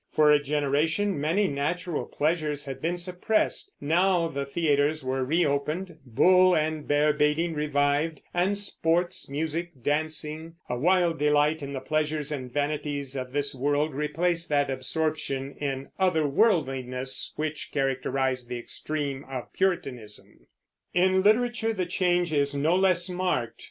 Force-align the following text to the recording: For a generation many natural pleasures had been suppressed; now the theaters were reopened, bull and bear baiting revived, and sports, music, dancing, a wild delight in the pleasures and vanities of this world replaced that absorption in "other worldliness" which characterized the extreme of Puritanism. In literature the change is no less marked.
For 0.11 0.31
a 0.31 0.41
generation 0.41 1.21
many 1.21 1.47
natural 1.47 2.05
pleasures 2.07 2.65
had 2.65 2.81
been 2.81 2.97
suppressed; 2.97 3.71
now 3.79 4.27
the 4.27 4.47
theaters 4.47 5.05
were 5.05 5.23
reopened, 5.23 5.95
bull 6.03 6.55
and 6.55 6.87
bear 6.87 7.13
baiting 7.13 7.53
revived, 7.53 8.19
and 8.33 8.57
sports, 8.57 9.29
music, 9.29 9.83
dancing, 9.83 10.55
a 10.67 10.75
wild 10.75 11.19
delight 11.19 11.61
in 11.61 11.73
the 11.73 11.79
pleasures 11.79 12.31
and 12.31 12.51
vanities 12.51 13.15
of 13.15 13.31
this 13.31 13.53
world 13.53 13.93
replaced 13.93 14.49
that 14.49 14.71
absorption 14.71 15.51
in 15.57 15.89
"other 15.99 16.27
worldliness" 16.27 17.31
which 17.35 17.69
characterized 17.71 18.49
the 18.49 18.57
extreme 18.57 19.23
of 19.25 19.53
Puritanism. 19.53 20.47
In 20.95 21.21
literature 21.21 21.73
the 21.73 21.85
change 21.85 22.33
is 22.33 22.55
no 22.55 22.75
less 22.75 23.07
marked. 23.07 23.59